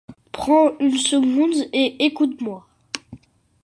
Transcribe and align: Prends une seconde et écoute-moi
Prends 0.31 0.71
une 0.79 0.97
seconde 0.97 1.53
et 1.73 2.05
écoute-moi 2.05 2.65